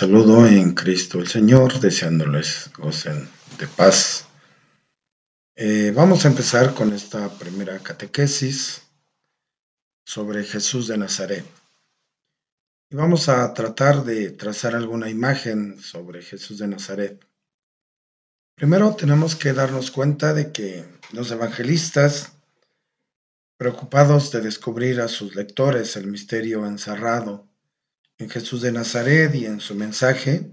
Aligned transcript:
saludo 0.00 0.46
en 0.46 0.72
Cristo 0.72 1.18
el 1.18 1.28
Señor, 1.28 1.78
deseándoles 1.78 2.70
gocen 2.78 3.28
de 3.58 3.66
paz. 3.66 4.24
Eh, 5.54 5.92
vamos 5.94 6.24
a 6.24 6.28
empezar 6.28 6.72
con 6.72 6.94
esta 6.94 7.28
primera 7.28 7.78
catequesis 7.80 8.80
sobre 10.06 10.44
Jesús 10.44 10.86
de 10.86 10.96
Nazaret. 10.96 11.44
Y 12.88 12.96
vamos 12.96 13.28
a 13.28 13.52
tratar 13.52 14.02
de 14.02 14.30
trazar 14.30 14.74
alguna 14.74 15.10
imagen 15.10 15.78
sobre 15.78 16.22
Jesús 16.22 16.56
de 16.56 16.68
Nazaret. 16.68 17.22
Primero 18.54 18.96
tenemos 18.96 19.36
que 19.36 19.52
darnos 19.52 19.90
cuenta 19.90 20.32
de 20.32 20.50
que 20.50 20.82
los 21.12 21.30
evangelistas, 21.30 22.32
preocupados 23.58 24.32
de 24.32 24.40
descubrir 24.40 25.02
a 25.02 25.08
sus 25.08 25.36
lectores 25.36 25.94
el 25.96 26.06
misterio 26.06 26.64
encerrado 26.64 27.49
en 28.20 28.28
Jesús 28.28 28.60
de 28.60 28.70
Nazaret 28.70 29.34
y 29.34 29.46
en 29.46 29.60
su 29.60 29.74
mensaje, 29.74 30.52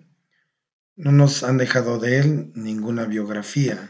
no 0.96 1.12
nos 1.12 1.44
han 1.44 1.58
dejado 1.58 2.00
de 2.00 2.20
él 2.20 2.52
ninguna 2.56 3.06
biografía. 3.06 3.90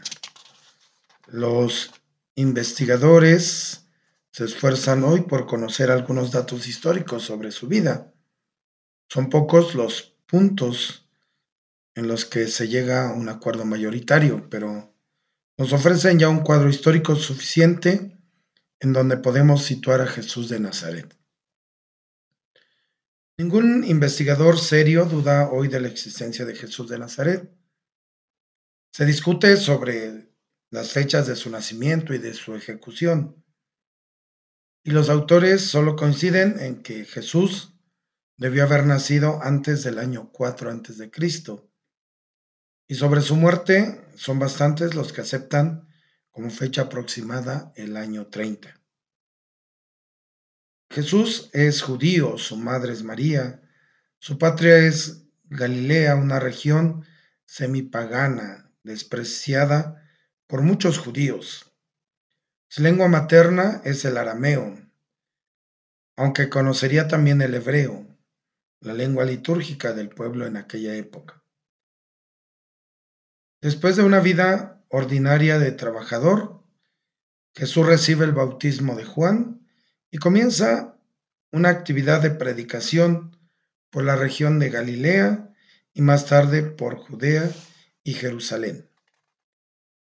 Los 1.28 1.92
investigadores 2.34 3.86
se 4.32 4.44
esfuerzan 4.44 5.04
hoy 5.04 5.22
por 5.22 5.46
conocer 5.46 5.90
algunos 5.90 6.32
datos 6.32 6.66
históricos 6.66 7.22
sobre 7.22 7.52
su 7.52 7.68
vida. 7.68 8.12
Son 9.08 9.30
pocos 9.30 9.74
los 9.74 10.16
puntos 10.26 11.08
en 11.94 12.08
los 12.08 12.24
que 12.24 12.46
se 12.48 12.68
llega 12.68 13.08
a 13.08 13.12
un 13.12 13.28
acuerdo 13.28 13.64
mayoritario, 13.64 14.48
pero 14.50 14.92
nos 15.56 15.72
ofrecen 15.72 16.18
ya 16.18 16.28
un 16.28 16.40
cuadro 16.40 16.68
histórico 16.68 17.16
suficiente 17.16 18.18
en 18.80 18.92
donde 18.92 19.16
podemos 19.16 19.64
situar 19.64 20.00
a 20.00 20.06
Jesús 20.06 20.48
de 20.48 20.60
Nazaret. 20.60 21.18
Ningún 23.40 23.84
investigador 23.84 24.58
serio 24.58 25.04
duda 25.04 25.48
hoy 25.52 25.68
de 25.68 25.78
la 25.78 25.86
existencia 25.86 26.44
de 26.44 26.56
Jesús 26.56 26.88
de 26.88 26.98
Nazaret. 26.98 27.48
Se 28.92 29.06
discute 29.06 29.56
sobre 29.56 30.34
las 30.70 30.90
fechas 30.90 31.28
de 31.28 31.36
su 31.36 31.48
nacimiento 31.48 32.12
y 32.12 32.18
de 32.18 32.34
su 32.34 32.56
ejecución. 32.56 33.44
Y 34.82 34.90
los 34.90 35.08
autores 35.08 35.62
solo 35.62 35.94
coinciden 35.94 36.58
en 36.58 36.82
que 36.82 37.04
Jesús 37.04 37.78
debió 38.38 38.64
haber 38.64 38.84
nacido 38.86 39.38
antes 39.40 39.84
del 39.84 40.00
año 40.00 40.32
4 40.32 40.72
antes 40.72 40.98
de 40.98 41.08
Cristo. 41.08 41.70
Y 42.88 42.96
sobre 42.96 43.20
su 43.20 43.36
muerte 43.36 44.04
son 44.16 44.40
bastantes 44.40 44.96
los 44.96 45.12
que 45.12 45.20
aceptan 45.20 45.86
como 46.32 46.50
fecha 46.50 46.82
aproximada 46.82 47.72
el 47.76 47.96
año 47.96 48.26
30. 48.26 48.77
Jesús 50.90 51.50
es 51.52 51.82
judío, 51.82 52.38
su 52.38 52.56
madre 52.56 52.92
es 52.92 53.02
María, 53.02 53.62
su 54.18 54.38
patria 54.38 54.78
es 54.78 55.26
Galilea, 55.44 56.16
una 56.16 56.40
región 56.40 57.04
semipagana, 57.44 58.72
despreciada 58.82 60.02
por 60.46 60.62
muchos 60.62 60.98
judíos. 60.98 61.74
Su 62.68 62.82
lengua 62.82 63.08
materna 63.08 63.82
es 63.84 64.04
el 64.04 64.16
arameo, 64.16 64.78
aunque 66.16 66.48
conocería 66.48 67.06
también 67.06 67.42
el 67.42 67.54
hebreo, 67.54 68.06
la 68.80 68.94
lengua 68.94 69.24
litúrgica 69.24 69.92
del 69.92 70.08
pueblo 70.08 70.46
en 70.46 70.56
aquella 70.56 70.94
época. 70.94 71.42
Después 73.60 73.96
de 73.96 74.04
una 74.04 74.20
vida 74.20 74.84
ordinaria 74.88 75.58
de 75.58 75.72
trabajador, 75.72 76.62
Jesús 77.54 77.86
recibe 77.86 78.24
el 78.24 78.32
bautismo 78.32 78.94
de 78.94 79.04
Juan 79.04 79.67
y 80.10 80.18
comienza 80.18 80.96
una 81.52 81.70
actividad 81.70 82.22
de 82.22 82.30
predicación 82.30 83.36
por 83.90 84.04
la 84.04 84.16
región 84.16 84.58
de 84.58 84.70
Galilea 84.70 85.54
y 85.92 86.02
más 86.02 86.26
tarde 86.26 86.62
por 86.62 86.96
Judea 86.96 87.50
y 88.02 88.14
Jerusalén. 88.14 88.88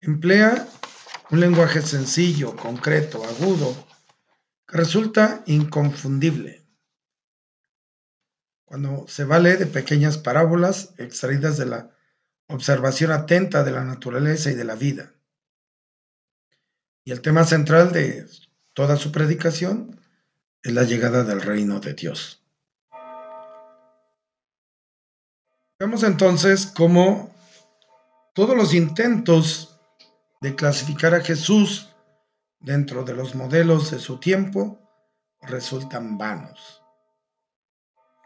Emplea 0.00 0.68
un 1.30 1.40
lenguaje 1.40 1.80
sencillo, 1.80 2.56
concreto, 2.56 3.24
agudo, 3.24 3.86
que 4.66 4.76
resulta 4.76 5.42
inconfundible. 5.46 6.66
Cuando 8.64 9.06
se 9.08 9.24
vale 9.24 9.56
de 9.56 9.66
pequeñas 9.66 10.18
parábolas 10.18 10.94
extraídas 10.98 11.56
de 11.58 11.66
la 11.66 11.96
observación 12.48 13.12
atenta 13.12 13.64
de 13.64 13.72
la 13.72 13.84
naturaleza 13.84 14.50
y 14.50 14.54
de 14.54 14.64
la 14.64 14.74
vida. 14.74 15.12
Y 17.04 17.12
el 17.12 17.20
tema 17.20 17.44
central 17.44 17.92
de 17.92 18.26
Toda 18.74 18.96
su 18.96 19.12
predicación 19.12 20.00
es 20.62 20.72
la 20.72 20.84
llegada 20.84 21.24
del 21.24 21.42
reino 21.42 21.78
de 21.80 21.92
Dios. 21.92 22.42
Vemos 25.78 26.02
entonces 26.04 26.66
cómo 26.66 27.34
todos 28.34 28.56
los 28.56 28.72
intentos 28.72 29.78
de 30.40 30.54
clasificar 30.54 31.14
a 31.14 31.20
Jesús 31.20 31.90
dentro 32.60 33.04
de 33.04 33.14
los 33.14 33.34
modelos 33.34 33.90
de 33.90 33.98
su 33.98 34.18
tiempo 34.18 34.80
resultan 35.42 36.16
vanos. 36.16 36.82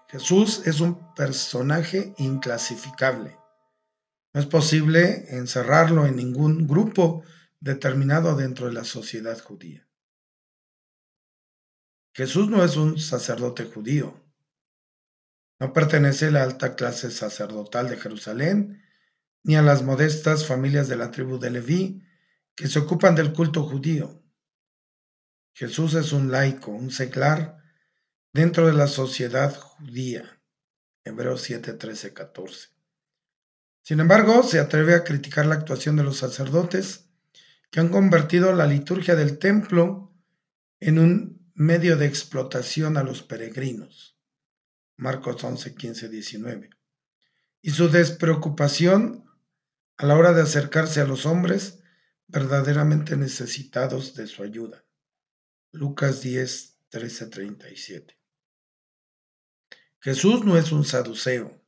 Jesús 0.09 0.65
es 0.67 0.81
un 0.81 1.15
personaje 1.15 2.15
inclasificable. 2.19 3.37
No 4.33 4.41
es 4.41 4.47
posible 4.47 5.27
encerrarlo 5.31 6.06
en 6.06 6.15
ningún 6.15 6.69
grupo 6.69 7.25
determinado 7.59 8.37
dentro 8.37 8.67
de 8.67 8.75
la 8.75 8.85
sociedad 8.85 9.43
judía. 9.43 9.86
Jesús 12.16 12.49
no 12.49 12.65
es 12.65 12.78
un 12.78 12.99
sacerdote 12.99 13.66
judío. 13.66 14.19
No 15.60 15.75
pertenece 15.75 16.28
a 16.28 16.31
la 16.31 16.44
alta 16.44 16.75
clase 16.75 17.10
sacerdotal 17.10 17.91
de 17.91 17.99
Jerusalén, 17.99 18.82
ni 19.43 19.54
a 19.56 19.60
las 19.60 19.82
modestas 19.82 20.47
familias 20.47 20.88
de 20.88 20.97
la 20.97 21.10
tribu 21.10 21.38
de 21.38 21.50
Leví 21.50 22.03
que 22.55 22.69
se 22.69 22.78
ocupan 22.78 23.15
del 23.15 23.34
culto 23.34 23.65
judío. 23.65 24.25
Jesús 25.53 25.93
es 25.93 26.12
un 26.12 26.31
laico, 26.31 26.71
un 26.71 26.91
seglar 26.91 27.59
dentro 28.32 28.66
de 28.66 28.72
la 28.72 28.87
sociedad 28.87 29.55
judía. 29.55 30.41
Hebreos 31.05 31.43
7, 31.43 31.75
13, 31.75 32.15
14. 32.15 32.69
Sin 33.82 34.00
embargo, 34.00 34.43
se 34.43 34.59
atreve 34.59 34.94
a 34.94 35.05
criticar 35.05 35.44
la 35.44 35.56
actuación 35.56 35.97
de 35.97 36.05
los 36.05 36.16
sacerdotes 36.16 37.10
que 37.71 37.81
han 37.81 37.91
convertido 37.91 38.55
la 38.55 38.66
liturgia 38.66 39.16
del 39.16 39.38
templo 39.38 40.15
en 40.81 40.99
un 40.99 41.36
medio 41.56 41.97
de 41.97 42.05
explotación 42.05 42.99
a 42.99 43.03
los 43.03 43.22
peregrinos. 43.22 44.19
Marcos 44.99 45.43
11, 45.43 45.75
15, 45.75 46.09
19. 46.11 46.71
Y 47.62 47.71
su 47.71 47.89
despreocupación 47.89 49.25
a 49.97 50.05
la 50.05 50.17
hora 50.17 50.34
de 50.34 50.43
acercarse 50.43 51.00
a 51.00 51.06
los 51.06 51.25
hombres 51.25 51.83
verdaderamente 52.27 53.17
necesitados 53.17 54.15
de 54.15 54.27
su 54.27 54.43
ayuda. 54.43 54.84
Lucas 55.72 56.21
10, 56.21 56.78
13, 56.91 57.27
37. 57.28 58.19
Jesús 60.00 60.44
no 60.44 60.59
es 60.59 60.73
un 60.73 60.84
saduceo, 60.84 61.65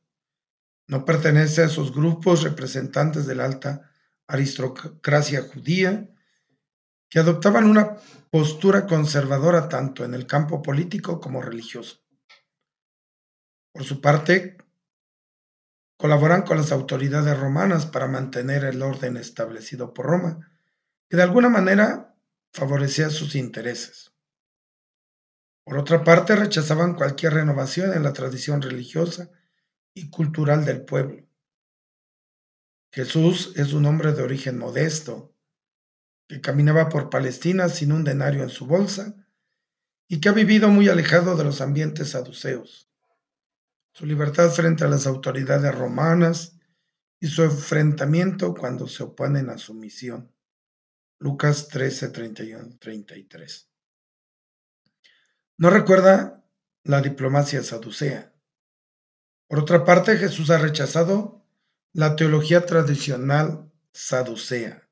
no 0.87 1.03
pertenece 1.03 1.63
a 1.63 1.65
esos 1.65 1.91
grupos 1.91 2.43
representantes 2.43 3.25
de 3.25 3.35
la 3.35 3.45
alta 3.45 3.91
aristocracia 4.27 5.41
judía 5.41 6.07
que 7.09 7.19
adoptaban 7.19 7.65
una 7.65 7.97
postura 8.29 8.85
conservadora 8.85 9.67
tanto 9.67 10.05
en 10.05 10.13
el 10.13 10.27
campo 10.27 10.61
político 10.61 11.19
como 11.19 11.41
religioso. 11.41 11.97
Por 13.73 13.83
su 13.83 13.99
parte, 14.01 14.57
colaboran 15.97 16.43
con 16.43 16.57
las 16.57 16.71
autoridades 16.71 17.37
romanas 17.37 17.85
para 17.85 18.07
mantener 18.07 18.63
el 18.63 18.81
orden 18.81 19.17
establecido 19.17 19.93
por 19.93 20.05
Roma, 20.05 20.51
que 21.09 21.17
de 21.17 21.23
alguna 21.23 21.49
manera 21.49 22.15
favorecía 22.53 23.09
sus 23.09 23.35
intereses. 23.35 24.13
Por 25.65 25.77
otra 25.77 26.03
parte, 26.03 26.35
rechazaban 26.35 26.95
cualquier 26.95 27.33
renovación 27.33 27.93
en 27.93 28.03
la 28.03 28.13
tradición 28.13 28.61
religiosa 28.61 29.29
y 29.93 30.09
cultural 30.09 30.65
del 30.65 30.85
pueblo. 30.85 31.27
Jesús 32.91 33.53
es 33.55 33.73
un 33.73 33.85
hombre 33.85 34.13
de 34.13 34.23
origen 34.23 34.57
modesto, 34.57 35.35
que 36.29 36.41
caminaba 36.41 36.89
por 36.89 37.09
Palestina 37.09 37.69
sin 37.69 37.91
un 37.91 38.03
denario 38.03 38.43
en 38.43 38.49
su 38.49 38.67
bolsa 38.67 39.15
y 40.07 40.21
que 40.21 40.29
ha 40.29 40.31
vivido 40.31 40.69
muy 40.69 40.87
alejado 40.87 41.35
de 41.35 41.43
los 41.43 41.59
ambientes 41.59 42.11
saduceos. 42.11 42.87
Su 43.93 44.05
libertad 44.05 44.51
frente 44.51 44.83
a 44.83 44.87
las 44.87 45.07
autoridades 45.07 45.73
romanas 45.73 46.55
y 47.19 47.27
su 47.27 47.41
enfrentamiento 47.41 48.53
cuando 48.53 48.87
se 48.87 49.01
oponen 49.01 49.49
a 49.49 49.57
su 49.57 49.73
misión. 49.73 50.31
Lucas 51.17 51.67
13, 51.67 52.09
31, 52.09 52.77
33. 52.79 53.67
No 55.57 55.71
recuerda 55.71 56.45
la 56.83 57.01
diplomacia 57.01 57.63
saducea. 57.63 58.31
Por 59.47 59.59
otra 59.59 59.83
parte, 59.83 60.15
Jesús 60.17 60.51
ha 60.51 60.59
rechazado 60.59 61.43
la 61.91 62.15
teología 62.15 62.67
tradicional 62.67 63.71
saducea 63.91 64.88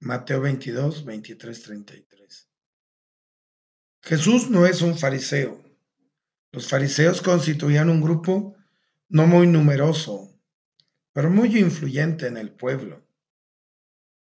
Mateo 0.00 0.40
22, 0.42 1.04
23, 1.04 1.62
33. 1.62 2.48
Jesús 4.02 4.50
no 4.50 4.66
es 4.66 4.82
un 4.82 4.96
fariseo. 4.96 5.64
Los 6.52 6.68
fariseos 6.68 7.22
constituían 7.22 7.90
un 7.90 8.02
grupo 8.02 8.56
no 9.08 9.26
muy 9.26 9.46
numeroso, 9.46 10.38
pero 11.12 11.30
muy 11.30 11.58
influyente 11.58 12.26
en 12.26 12.36
el 12.36 12.50
pueblo. 12.50 13.06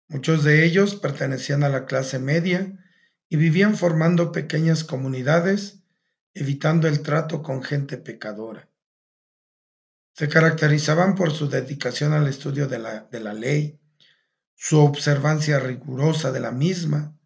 Muchos 0.08 0.44
de 0.44 0.64
ellos 0.66 0.96
pertenecían 0.96 1.64
a 1.64 1.70
la 1.70 1.86
clase 1.86 2.20
media 2.20 2.80
y 3.28 3.36
vivían 3.36 3.76
formando 3.76 4.32
pequeñas 4.32 4.84
comunidades, 4.84 5.84
evitando 6.34 6.88
el 6.88 7.02
trato 7.02 7.44
con 7.44 7.64
gente 7.64 7.98
pecadora. 7.98 8.70
Se 10.14 10.30
caracterizaban 10.30 11.16
por 11.16 11.32
su 11.32 11.50
dedicación 11.50 12.14
al 12.14 12.28
estudio 12.28 12.68
de 12.68 12.80
la, 12.80 13.02
de 13.12 13.20
la 13.20 13.34
ley, 13.34 13.80
su 14.56 14.80
observancia 14.80 15.60
rigurosa 15.60 16.32
de 16.32 16.40
la 16.40 16.52
misma, 16.52 17.18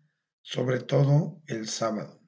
sobre 0.41 0.79
todo 0.79 1.41
el 1.45 1.67
sábado. 1.67 2.19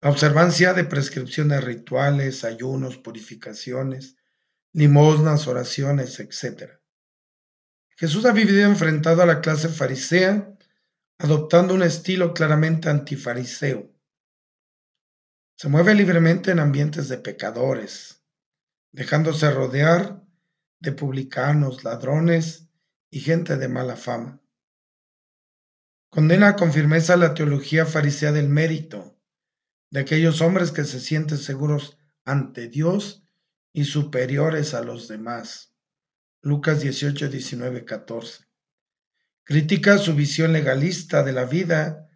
La 0.00 0.10
observancia 0.10 0.74
de 0.74 0.84
prescripciones 0.84 1.64
rituales, 1.64 2.44
ayunos, 2.44 2.98
purificaciones, 2.98 4.16
limosnas, 4.72 5.46
oraciones, 5.46 6.20
etc. 6.20 6.72
Jesús 7.96 8.24
ha 8.26 8.32
vivido 8.32 8.62
enfrentado 8.62 9.22
a 9.22 9.26
la 9.26 9.40
clase 9.40 9.68
farisea, 9.68 10.56
adoptando 11.18 11.74
un 11.74 11.82
estilo 11.82 12.32
claramente 12.32 12.88
antifariseo. 12.88 13.92
Se 15.56 15.68
mueve 15.68 15.94
libremente 15.94 16.52
en 16.52 16.60
ambientes 16.60 17.08
de 17.08 17.18
pecadores, 17.18 18.22
dejándose 18.92 19.50
rodear 19.50 20.22
de 20.78 20.92
publicanos, 20.92 21.82
ladrones 21.82 22.67
y 23.10 23.20
gente 23.20 23.56
de 23.56 23.68
mala 23.68 23.96
fama. 23.96 24.40
Condena 26.10 26.56
con 26.56 26.72
firmeza 26.72 27.16
la 27.16 27.34
teología 27.34 27.84
farisea 27.84 28.32
del 28.32 28.48
mérito, 28.48 29.18
de 29.90 30.00
aquellos 30.00 30.40
hombres 30.40 30.72
que 30.72 30.84
se 30.84 31.00
sienten 31.00 31.38
seguros 31.38 31.98
ante 32.24 32.68
Dios 32.68 33.24
y 33.72 33.84
superiores 33.84 34.74
a 34.74 34.82
los 34.82 35.08
demás. 35.08 35.74
Lucas 36.40 36.80
18, 36.80 37.28
19, 37.28 37.84
14. 37.84 38.44
Critica 39.44 39.98
su 39.98 40.14
visión 40.14 40.52
legalista 40.52 41.22
de 41.22 41.32
la 41.32 41.44
vida 41.44 42.08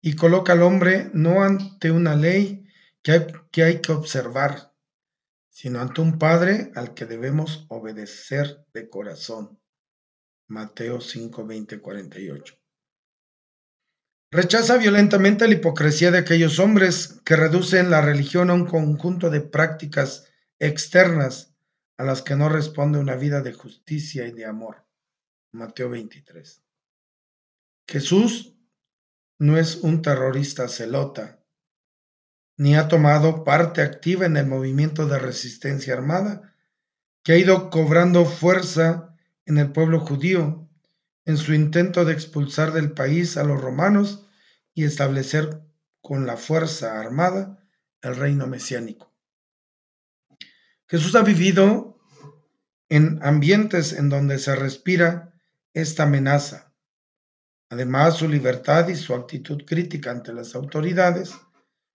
y 0.00 0.16
coloca 0.16 0.52
al 0.52 0.62
hombre 0.62 1.10
no 1.14 1.42
ante 1.42 1.90
una 1.90 2.16
ley 2.16 2.66
que 3.02 3.12
hay 3.12 3.26
que, 3.50 3.62
hay 3.62 3.80
que 3.80 3.92
observar, 3.92 4.74
sino 5.48 5.80
ante 5.80 6.00
un 6.00 6.18
Padre 6.18 6.72
al 6.74 6.94
que 6.94 7.06
debemos 7.06 7.66
obedecer 7.68 8.66
de 8.72 8.88
corazón. 8.88 9.61
Mateo 10.52 11.00
5, 11.00 11.46
20, 11.46 11.80
48. 11.80 12.54
Rechaza 14.30 14.76
violentamente 14.76 15.48
la 15.48 15.54
hipocresía 15.54 16.10
de 16.10 16.18
aquellos 16.18 16.58
hombres 16.58 17.22
que 17.24 17.36
reducen 17.36 17.88
la 17.88 18.02
religión 18.02 18.50
a 18.50 18.54
un 18.54 18.66
conjunto 18.66 19.30
de 19.30 19.40
prácticas 19.40 20.30
externas 20.58 21.54
a 21.96 22.04
las 22.04 22.20
que 22.20 22.36
no 22.36 22.50
responde 22.50 22.98
una 22.98 23.16
vida 23.16 23.40
de 23.40 23.54
justicia 23.54 24.26
y 24.26 24.32
de 24.32 24.44
amor. 24.44 24.84
Mateo 25.52 25.88
23. 25.88 26.62
Jesús 27.88 28.54
no 29.38 29.56
es 29.56 29.76
un 29.76 30.02
terrorista 30.02 30.68
celota, 30.68 31.42
ni 32.58 32.76
ha 32.76 32.88
tomado 32.88 33.42
parte 33.42 33.80
activa 33.80 34.26
en 34.26 34.36
el 34.36 34.46
movimiento 34.46 35.06
de 35.06 35.18
resistencia 35.18 35.94
armada 35.94 36.54
que 37.24 37.32
ha 37.32 37.38
ido 37.38 37.70
cobrando 37.70 38.26
fuerza 38.26 39.11
en 39.46 39.58
el 39.58 39.72
pueblo 39.72 40.00
judío 40.00 40.68
en 41.24 41.36
su 41.36 41.54
intento 41.54 42.04
de 42.04 42.12
expulsar 42.12 42.72
del 42.72 42.92
país 42.92 43.36
a 43.36 43.44
los 43.44 43.60
romanos 43.60 44.26
y 44.74 44.84
establecer 44.84 45.62
con 46.00 46.26
la 46.26 46.36
fuerza 46.36 46.98
armada 46.98 47.64
el 48.00 48.16
reino 48.16 48.46
mesiánico. 48.46 49.12
Jesús 50.88 51.14
ha 51.14 51.22
vivido 51.22 52.00
en 52.88 53.20
ambientes 53.22 53.92
en 53.92 54.08
donde 54.08 54.38
se 54.38 54.54
respira 54.54 55.32
esta 55.72 56.02
amenaza. 56.02 56.74
Además, 57.70 58.18
su 58.18 58.28
libertad 58.28 58.88
y 58.88 58.96
su 58.96 59.14
actitud 59.14 59.64
crítica 59.64 60.10
ante 60.10 60.34
las 60.34 60.54
autoridades, 60.54 61.32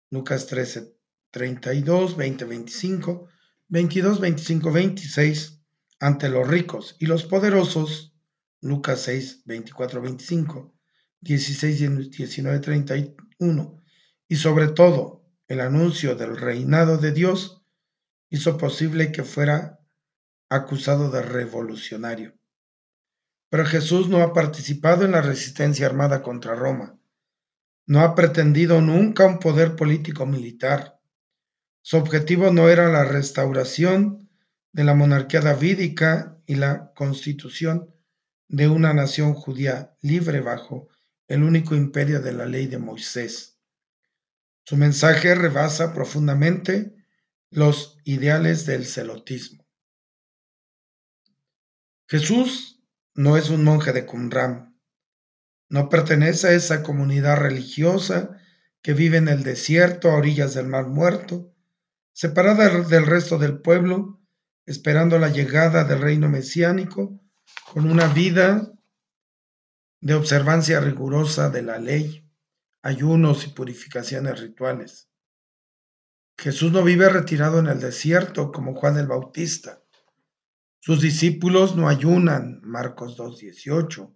Lucas 0.09 0.47
13, 0.47 0.95
32, 1.29 2.17
20, 2.17 2.45
25, 2.45 3.27
22, 3.67 4.19
25, 4.19 4.71
26, 4.71 5.56
ante 5.99 6.29
los 6.29 6.47
ricos 6.47 6.95
y 6.99 7.07
los 7.07 7.23
poderosos, 7.23 8.13
Lucas 8.61 9.01
6, 9.01 9.43
24, 9.45 10.01
25, 10.01 10.73
16, 11.21 12.09
19, 12.11 12.59
31, 12.59 13.83
y 14.27 14.35
sobre 14.35 14.67
todo 14.67 15.25
el 15.47 15.61
anuncio 15.61 16.15
del 16.15 16.37
reinado 16.37 16.97
de 16.97 17.11
Dios, 17.11 17.63
hizo 18.29 18.57
posible 18.57 19.11
que 19.11 19.23
fuera 19.23 19.79
acusado 20.49 21.09
de 21.09 21.21
revolucionario. 21.21 22.37
Pero 23.49 23.65
Jesús 23.65 24.09
no 24.09 24.21
ha 24.21 24.33
participado 24.33 25.05
en 25.05 25.11
la 25.11 25.21
resistencia 25.21 25.85
armada 25.85 26.21
contra 26.21 26.55
Roma. 26.55 26.99
No 27.85 28.01
ha 28.01 28.15
pretendido 28.15 28.81
nunca 28.81 29.25
un 29.25 29.39
poder 29.39 29.75
político 29.75 30.25
militar. 30.25 30.99
Su 31.81 31.95
objetivo 31.95 32.51
no 32.51 32.67
era 32.67 32.89
la 32.89 33.05
restauración 33.05 34.26
de 34.77 34.83
la 34.83 34.93
monarquía 34.93 35.41
davídica 35.41 36.39
y 36.45 36.53
la 36.53 36.93
constitución 36.93 37.91
de 38.47 38.67
una 38.67 38.93
nación 38.93 39.33
judía 39.33 39.97
libre 40.03 40.39
bajo 40.39 40.87
el 41.27 41.41
único 41.41 41.73
imperio 41.73 42.21
de 42.21 42.31
la 42.31 42.45
ley 42.45 42.67
de 42.67 42.77
Moisés. 42.77 43.57
Su 44.65 44.77
mensaje 44.77 45.33
rebasa 45.33 45.95
profundamente 45.95 46.95
los 47.49 47.97
ideales 48.03 48.67
del 48.67 48.85
celotismo. 48.85 49.65
Jesús 52.07 52.79
no 53.15 53.35
es 53.35 53.49
un 53.49 53.63
monje 53.63 53.93
de 53.93 54.05
Qumran, 54.05 54.79
no 55.69 55.89
pertenece 55.89 56.49
a 56.49 56.53
esa 56.53 56.83
comunidad 56.83 57.37
religiosa 57.37 58.37
que 58.83 58.93
vive 58.93 59.17
en 59.17 59.27
el 59.27 59.41
desierto 59.41 60.11
a 60.11 60.17
orillas 60.17 60.53
del 60.53 60.67
mar 60.67 60.85
muerto, 60.85 61.51
separada 62.13 62.83
del 62.83 63.07
resto 63.07 63.39
del 63.39 63.59
pueblo, 63.59 64.17
esperando 64.67 65.17
la 65.17 65.29
llegada 65.29 65.85
del 65.85 66.01
reino 66.01 66.29
mesiánico 66.29 67.19
con 67.71 67.89
una 67.89 68.07
vida 68.07 68.71
de 70.01 70.13
observancia 70.13 70.81
rigurosa 70.81 71.49
de 71.49 71.61
la 71.63 71.79
ley, 71.79 72.29
ayunos 72.83 73.47
y 73.47 73.49
purificaciones 73.51 74.39
rituales. 74.41 75.09
Jesús 76.37 76.71
no 76.71 76.83
vive 76.83 77.09
retirado 77.09 77.59
en 77.59 77.67
el 77.67 77.79
desierto 77.79 78.51
como 78.51 78.75
Juan 78.75 78.97
el 78.97 79.07
Bautista. 79.07 79.81
Sus 80.79 81.01
discípulos 81.01 81.75
no 81.75 81.87
ayunan, 81.87 82.59
Marcos 82.61 83.17
2.18. 83.17 84.13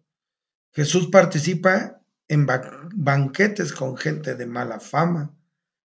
Jesús 0.73 1.07
participa 1.07 2.01
en 2.27 2.45
banquetes 2.45 3.73
con 3.73 3.97
gente 3.97 4.35
de 4.35 4.45
mala 4.45 4.79
fama, 4.79 5.33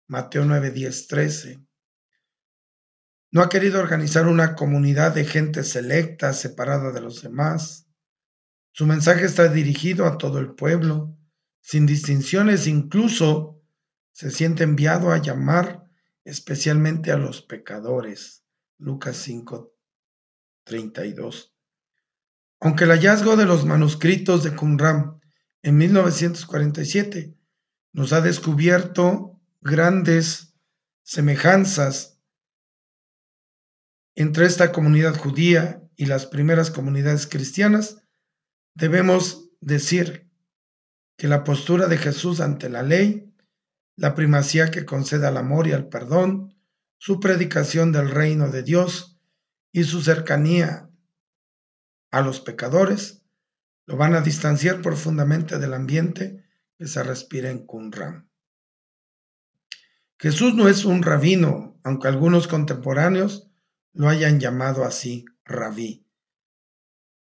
Mateo 0.07 0.45
9, 0.45 0.71
13. 1.07 1.63
No 3.33 3.41
ha 3.41 3.49
querido 3.49 3.79
organizar 3.79 4.27
una 4.27 4.53
comunidad 4.53 5.15
de 5.15 5.25
gente 5.25 5.63
selecta, 5.63 6.33
separada 6.33 6.91
de 6.91 7.01
los 7.01 7.23
demás. 7.23 7.87
Su 8.73 8.85
mensaje 8.85 9.25
está 9.25 9.47
dirigido 9.47 10.05
a 10.05 10.19
todo 10.19 10.37
el 10.37 10.53
pueblo, 10.53 11.17
sin 11.59 11.87
distinciones, 11.87 12.67
incluso 12.67 13.59
se 14.11 14.29
siente 14.29 14.63
enviado 14.63 15.11
a 15.11 15.17
llamar 15.17 15.83
especialmente 16.23 17.11
a 17.11 17.17
los 17.17 17.41
pecadores. 17.41 18.45
Lucas 18.77 19.17
5, 19.17 19.73
32. 20.63 21.55
Aunque 22.59 22.83
el 22.83 22.91
hallazgo 22.91 23.35
de 23.35 23.45
los 23.45 23.65
manuscritos 23.65 24.43
de 24.43 24.55
Qumran 24.55 25.19
en 25.63 25.77
1947 25.77 27.35
nos 27.93 28.13
ha 28.13 28.21
descubierto 28.21 29.41
grandes 29.59 30.53
semejanzas 31.01 32.12
entre 34.15 34.45
esta 34.45 34.71
comunidad 34.71 35.17
judía 35.17 35.81
y 35.95 36.05
las 36.05 36.25
primeras 36.25 36.71
comunidades 36.71 37.27
cristianas, 37.27 38.03
Debemos 38.75 39.51
decir 39.61 40.31
que 41.15 41.27
la 41.27 41.43
postura 41.43 41.87
de 41.87 41.97
Jesús 41.97 42.41
ante 42.41 42.69
la 42.69 42.81
ley, 42.81 43.31
la 43.95 44.15
primacía 44.15 44.71
que 44.71 44.85
concede 44.85 45.27
al 45.27 45.37
amor 45.37 45.67
y 45.67 45.73
al 45.73 45.89
perdón, 45.89 46.55
su 46.97 47.19
predicación 47.19 47.91
del 47.91 48.09
reino 48.09 48.49
de 48.49 48.63
Dios 48.63 49.19
y 49.71 49.83
su 49.83 50.01
cercanía 50.01 50.89
a 52.09 52.21
los 52.21 52.39
pecadores, 52.39 53.23
lo 53.85 53.95
van 53.95 54.15
a 54.15 54.21
distanciar 54.21 54.81
profundamente 54.81 55.59
del 55.59 55.73
ambiente 55.73 56.43
que 56.77 56.87
se 56.87 57.03
respira 57.03 57.51
en 57.51 57.65
Qumran. 57.65 58.29
Jesús 60.17 60.55
no 60.55 60.67
es 60.67 60.85
un 60.85 61.03
rabino, 61.03 61.79
aunque 61.83 62.07
algunos 62.07 62.47
contemporáneos 62.47 63.51
lo 63.93 64.09
hayan 64.09 64.39
llamado 64.39 64.83
así, 64.83 65.25
rabí. 65.45 66.05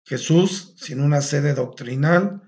Jesús, 0.04 0.74
sin 0.76 1.00
una 1.00 1.20
sede 1.20 1.54
doctrinal, 1.54 2.42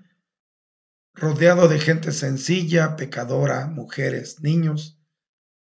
rodeado 1.13 1.67
de 1.67 1.79
gente 1.79 2.11
sencilla, 2.11 2.95
pecadora, 2.95 3.67
mujeres, 3.67 4.41
niños, 4.41 4.99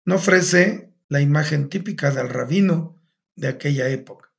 no 0.06 0.16
ofrece 0.16 0.94
la 1.08 1.22
imagen 1.22 1.70
típica 1.70 2.12
del 2.12 2.30
rabino 2.30 3.02
de 3.36 3.48
aquella 3.48 3.88
época. 3.90 4.34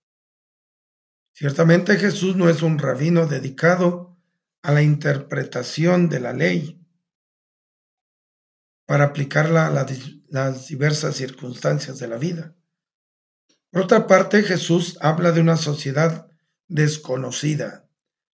Ciertamente 1.33 1.97
Jesús 1.97 2.37
no 2.37 2.49
es 2.49 2.62
un 2.62 2.78
rabino 2.78 3.26
dedicado 3.26 4.18
a 4.62 4.73
la 4.73 4.83
interpretación 4.83 6.09
de 6.09 6.21
la 6.21 6.33
ley 6.33 6.85
para 8.87 9.04
aplicarla 9.04 9.68
a 9.68 9.87
las 10.30 10.66
diversas 10.66 11.14
circunstancias 11.14 12.00
de 12.00 12.09
la 12.09 12.16
vida. 12.16 12.58
Por 13.78 13.85
otra 13.85 14.08
parte, 14.08 14.42
Jesús 14.42 14.99
habla 15.00 15.30
de 15.30 15.40
una 15.40 15.56
sociedad 15.56 16.28
desconocida, 16.66 17.88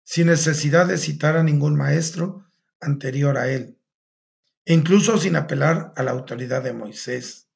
sin 0.03 0.27
necesidad 0.27 0.89
de 0.89 0.99
citar 0.99 1.37
a 1.37 1.45
ningún 1.45 1.77
maestro 1.77 2.45
anterior 2.81 3.39
a 3.39 3.49
él, 3.49 3.79
e 4.65 4.75
incluso 4.75 5.17
sin 5.17 5.37
apelar 5.37 5.93
a 5.95 6.03
la 6.03 6.11
autoridad 6.11 6.65
de 6.65 6.73
Moisés. 6.73 7.49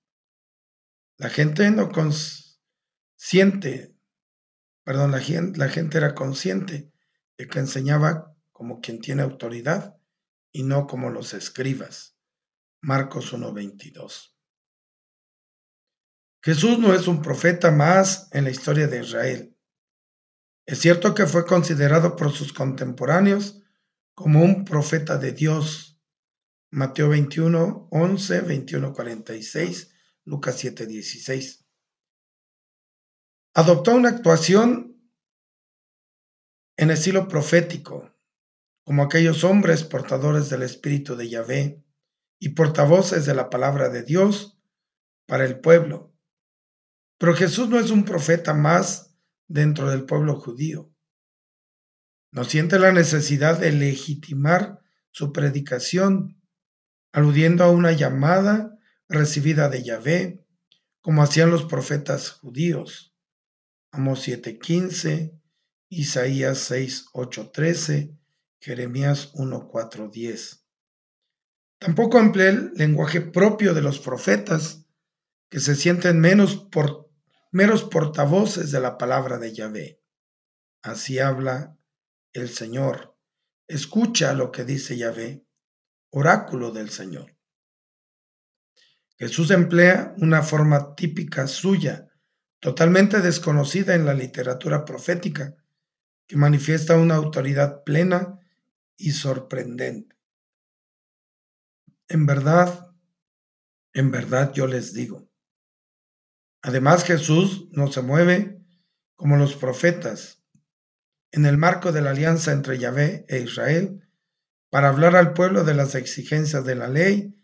La 1.16 1.28
gente 1.28 1.68
no 1.72 1.90
consciente, 1.90 3.96
perdón, 4.84 5.10
la 5.10 5.18
gente, 5.18 5.58
la 5.58 5.68
gente 5.68 5.98
era 5.98 6.14
consciente 6.14 6.92
de 7.36 7.48
que 7.48 7.58
enseñaba 7.58 8.32
como 8.52 8.80
quien 8.80 9.00
tiene 9.00 9.22
autoridad 9.22 9.96
y 10.52 10.62
no 10.62 10.86
como 10.86 11.10
los 11.10 11.34
escribas. 11.34 12.16
Marcos 12.80 13.32
1:22. 13.32 14.31
Jesús 16.44 16.78
no 16.80 16.92
es 16.92 17.06
un 17.06 17.22
profeta 17.22 17.70
más 17.70 18.28
en 18.32 18.44
la 18.44 18.50
historia 18.50 18.88
de 18.88 19.00
Israel. 19.00 19.56
Es 20.66 20.80
cierto 20.80 21.14
que 21.14 21.26
fue 21.26 21.46
considerado 21.46 22.16
por 22.16 22.32
sus 22.32 22.52
contemporáneos 22.52 23.62
como 24.14 24.42
un 24.42 24.64
profeta 24.64 25.18
de 25.18 25.32
Dios. 25.32 26.00
Mateo 26.72 27.10
21, 27.10 27.88
11, 27.90 28.40
21, 28.40 28.92
46, 28.92 29.94
Lucas 30.24 30.56
7, 30.58 30.86
16. 30.86 31.64
Adoptó 33.54 33.94
una 33.94 34.08
actuación 34.08 35.00
en 36.76 36.90
estilo 36.90 37.28
profético, 37.28 38.16
como 38.84 39.04
aquellos 39.04 39.44
hombres 39.44 39.84
portadores 39.84 40.48
del 40.48 40.62
Espíritu 40.62 41.14
de 41.14 41.28
Yahvé 41.28 41.84
y 42.40 42.50
portavoces 42.50 43.26
de 43.26 43.34
la 43.34 43.50
palabra 43.50 43.90
de 43.90 44.02
Dios 44.02 44.58
para 45.26 45.44
el 45.44 45.60
pueblo. 45.60 46.11
Pero 47.22 47.36
Jesús 47.36 47.68
no 47.68 47.78
es 47.78 47.92
un 47.92 48.04
profeta 48.04 48.52
más 48.52 49.14
dentro 49.46 49.88
del 49.88 50.06
pueblo 50.06 50.34
judío. 50.40 50.92
No 52.32 52.42
siente 52.42 52.80
la 52.80 52.90
necesidad 52.90 53.60
de 53.60 53.70
legitimar 53.70 54.80
su 55.12 55.32
predicación, 55.32 56.42
aludiendo 57.12 57.62
a 57.62 57.70
una 57.70 57.92
llamada 57.92 58.76
recibida 59.08 59.68
de 59.68 59.84
Yahvé, 59.84 60.44
como 61.00 61.22
hacían 61.22 61.52
los 61.52 61.64
profetas 61.64 62.28
judíos. 62.28 63.14
Amos 63.92 64.26
7:15, 64.26 65.40
Isaías 65.90 66.72
6:8-13, 66.72 68.18
Jeremías 68.58 69.32
1:4-10. 69.34 70.64
Tampoco 71.78 72.18
emplea 72.18 72.48
el 72.48 72.72
lenguaje 72.74 73.20
propio 73.20 73.74
de 73.74 73.82
los 73.82 74.00
profetas, 74.00 74.88
que 75.48 75.60
se 75.60 75.76
sienten 75.76 76.18
menos 76.18 76.56
por, 76.56 77.11
meros 77.52 77.84
portavoces 77.84 78.70
de 78.72 78.80
la 78.80 78.96
palabra 78.96 79.38
de 79.38 79.52
Yahvé. 79.52 80.02
Así 80.82 81.18
habla 81.18 81.78
el 82.32 82.48
Señor. 82.48 83.14
Escucha 83.68 84.32
lo 84.32 84.50
que 84.50 84.64
dice 84.64 84.96
Yahvé, 84.96 85.46
oráculo 86.10 86.70
del 86.70 86.88
Señor. 86.88 87.36
Jesús 89.18 89.50
emplea 89.50 90.14
una 90.16 90.42
forma 90.42 90.94
típica 90.94 91.46
suya, 91.46 92.08
totalmente 92.58 93.20
desconocida 93.20 93.94
en 93.94 94.06
la 94.06 94.14
literatura 94.14 94.84
profética, 94.84 95.54
que 96.26 96.36
manifiesta 96.38 96.96
una 96.96 97.16
autoridad 97.16 97.84
plena 97.84 98.40
y 98.96 99.10
sorprendente. 99.10 100.16
En 102.08 102.24
verdad, 102.24 102.94
en 103.92 104.10
verdad 104.10 104.52
yo 104.54 104.66
les 104.66 104.94
digo. 104.94 105.31
Además 106.62 107.04
Jesús 107.04 107.68
no 107.72 107.90
se 107.90 108.02
mueve 108.02 108.60
como 109.16 109.36
los 109.36 109.56
profetas, 109.56 110.42
en 111.32 111.44
el 111.46 111.58
marco 111.58 111.92
de 111.92 112.02
la 112.02 112.10
alianza 112.10 112.52
entre 112.52 112.78
Yahvé 112.78 113.24
e 113.28 113.40
Israel 113.40 114.08
para 114.70 114.88
hablar 114.88 115.16
al 115.16 115.32
pueblo 115.32 115.64
de 115.64 115.74
las 115.74 115.94
exigencias 115.94 116.64
de 116.64 116.74
la 116.76 116.88
ley, 116.88 117.34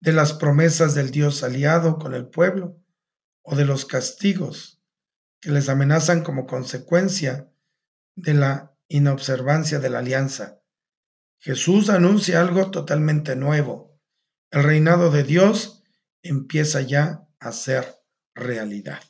de 0.00 0.12
las 0.12 0.32
promesas 0.32 0.94
del 0.94 1.10
Dios 1.10 1.42
aliado 1.42 1.98
con 1.98 2.14
el 2.14 2.26
pueblo 2.28 2.80
o 3.42 3.56
de 3.56 3.64
los 3.64 3.84
castigos 3.84 4.80
que 5.40 5.50
les 5.50 5.68
amenazan 5.68 6.22
como 6.22 6.46
consecuencia 6.46 7.50
de 8.14 8.34
la 8.34 8.76
inobservancia 8.88 9.80
de 9.80 9.90
la 9.90 9.98
alianza. 9.98 10.60
Jesús 11.40 11.90
anuncia 11.90 12.40
algo 12.40 12.70
totalmente 12.70 13.34
nuevo. 13.34 14.00
El 14.50 14.62
reinado 14.62 15.10
de 15.10 15.24
Dios 15.24 15.82
empieza 16.22 16.80
ya 16.80 17.28
a 17.40 17.52
ser 17.52 18.01
realidad. 18.34 19.02